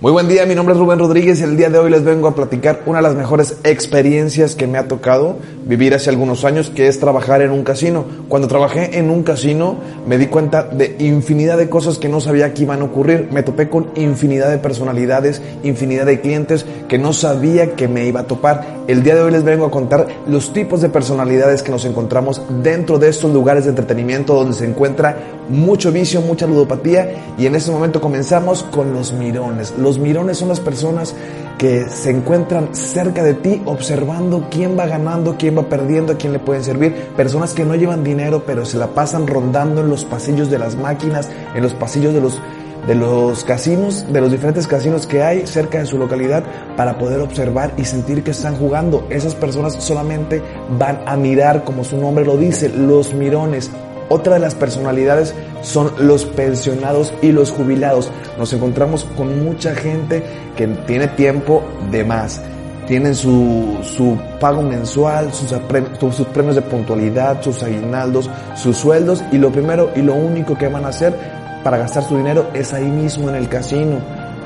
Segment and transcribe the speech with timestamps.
[0.00, 2.26] Muy buen día, mi nombre es Rubén Rodríguez y el día de hoy les vengo
[2.26, 5.36] a platicar una de las mejores experiencias que me ha tocado
[5.66, 8.06] vivir hace algunos años, que es trabajar en un casino.
[8.26, 9.76] Cuando trabajé en un casino
[10.06, 13.28] me di cuenta de infinidad de cosas que no sabía que iban a ocurrir.
[13.30, 18.20] Me topé con infinidad de personalidades, infinidad de clientes que no sabía que me iba
[18.20, 18.80] a topar.
[18.88, 22.40] El día de hoy les vengo a contar los tipos de personalidades que nos encontramos
[22.62, 25.18] dentro de estos lugares de entretenimiento donde se encuentra
[25.50, 29.74] mucho vicio, mucha ludopatía y en este momento comenzamos con los mirones.
[29.76, 31.14] Los mirones son las personas
[31.58, 36.32] que se encuentran cerca de ti observando quién va ganando, quién va perdiendo, a quién
[36.32, 36.94] le pueden servir.
[37.16, 40.76] Personas que no llevan dinero pero se la pasan rondando en los pasillos de las
[40.76, 42.40] máquinas, en los pasillos de los
[42.86, 46.42] de los casinos, de los diferentes casinos que hay cerca de su localidad
[46.76, 49.06] para poder observar y sentir que están jugando.
[49.10, 50.42] Esas personas solamente
[50.78, 53.70] van a mirar, como su nombre lo dice, los mirones.
[54.12, 58.10] Otra de las personalidades son los pensionados y los jubilados.
[58.36, 60.24] Nos encontramos con mucha gente
[60.56, 62.42] que tiene tiempo de más.
[62.88, 65.54] Tienen su, su pago mensual, sus,
[66.16, 70.66] sus premios de puntualidad, sus aguinaldos, sus sueldos y lo primero y lo único que
[70.66, 71.14] van a hacer
[71.62, 74.00] para gastar su dinero es ahí mismo en el casino.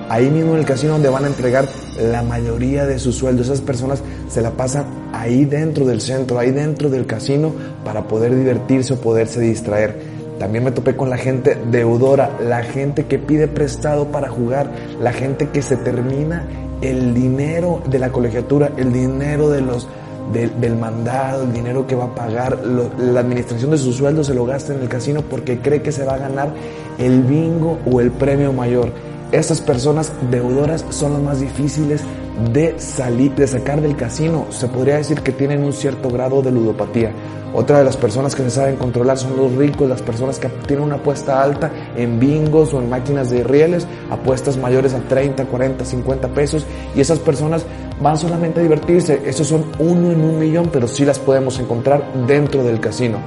[0.09, 1.67] Ahí mismo en el casino donde van a entregar
[1.99, 3.47] la mayoría de sus sueldos.
[3.47, 7.53] Esas personas se la pasan ahí dentro del centro, ahí dentro del casino
[7.85, 10.15] para poder divertirse o poderse distraer.
[10.39, 14.69] También me topé con la gente deudora, la gente que pide prestado para jugar,
[15.01, 16.45] la gente que se termina
[16.83, 19.89] el dinero de la colegiatura, el dinero de los,
[20.33, 24.45] del mandado, el dinero que va a pagar, la administración de su sueldo se lo
[24.45, 26.53] gasta en el casino porque cree que se va a ganar
[26.99, 28.91] el bingo o el premio mayor.
[29.35, 32.03] Estas personas deudoras son las más difíciles
[32.53, 34.47] de salir, de sacar del casino.
[34.51, 37.11] Se podría decir que tienen un cierto grado de ludopatía.
[37.53, 40.85] Otra de las personas que se saben controlar son los ricos, las personas que tienen
[40.85, 45.85] una apuesta alta en bingos o en máquinas de rieles, apuestas mayores a 30, 40,
[45.85, 46.65] 50 pesos
[46.95, 47.67] y esas personas
[48.01, 49.21] van solamente a divertirse.
[49.27, 53.19] Esos son uno en un millón, pero sí las podemos encontrar dentro del casino.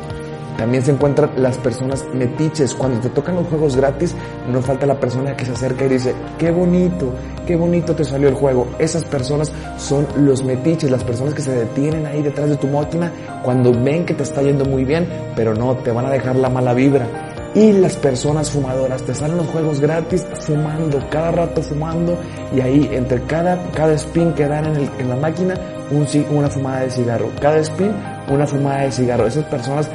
[0.57, 2.73] También se encuentran las personas metiches.
[2.73, 4.15] Cuando te tocan los juegos gratis,
[4.51, 7.13] no falta la persona que se acerca y dice, qué bonito,
[7.45, 8.67] qué bonito te salió el juego.
[8.79, 13.11] Esas personas son los metiches, las personas que se detienen ahí detrás de tu máquina
[13.43, 16.49] cuando ven que te está yendo muy bien, pero no, te van a dejar la
[16.49, 17.07] mala vibra.
[17.55, 22.15] Y las personas fumadoras, te salen los juegos gratis fumando, cada rato fumando
[22.55, 25.55] y ahí entre cada, cada spin que dan en, en la máquina,
[25.89, 27.31] un, una fumada de cigarro.
[27.41, 27.91] Cada spin,
[28.29, 29.25] una fumada de cigarro.
[29.25, 29.89] Esas personas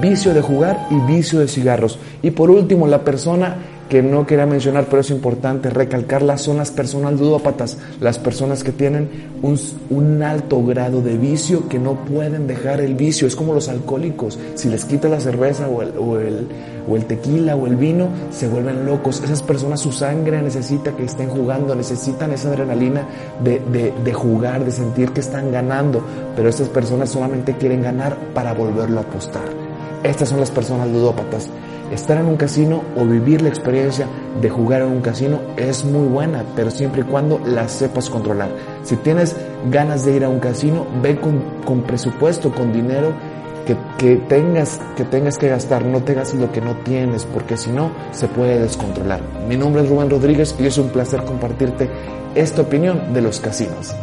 [0.00, 1.98] vicio de jugar y vicio de cigarros.
[2.22, 3.56] Y por último, la persona
[3.92, 8.72] que no quería mencionar, pero es importante recalcarla, son las personas ludópatas, las personas que
[8.72, 9.10] tienen
[9.42, 13.26] un, alto grado de vicio, que no pueden dejar el vicio.
[13.26, 16.48] Es como los alcohólicos, si les quita la cerveza o el, o el,
[16.88, 19.20] o el tequila o el vino, se vuelven locos.
[19.22, 23.06] Esas personas, su sangre necesita que estén jugando, necesitan esa adrenalina
[23.44, 26.02] de, de, de jugar, de sentir que están ganando,
[26.34, 29.61] pero estas personas solamente quieren ganar para volverlo a apostar.
[30.02, 31.48] Estas son las personas ludópatas.
[31.92, 34.06] Estar en un casino o vivir la experiencia
[34.40, 38.50] de jugar en un casino es muy buena, pero siempre y cuando la sepas controlar.
[38.82, 39.36] Si tienes
[39.70, 43.12] ganas de ir a un casino, ve con, presupuesto, con dinero
[43.98, 45.84] que, tengas, que tengas que gastar.
[45.84, 49.20] No te gastes lo que no tienes, porque si no, se puede descontrolar.
[49.46, 51.88] Mi nombre es Rubén Rodríguez y es un placer compartirte
[52.34, 53.94] esta opinión de los casinos.